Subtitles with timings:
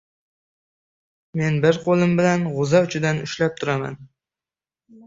[1.41, 4.05] Men bir qo‘lim bilai g‘o‘za uchidan ushlab turaman.